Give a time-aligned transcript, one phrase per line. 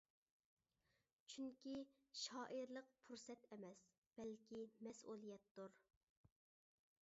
[1.33, 1.73] چۈنكى،
[2.21, 3.85] شائىرلىق پۇرسەت ئەمەس،
[4.19, 5.81] بەلكى مەسئۇلىيەتتۇر.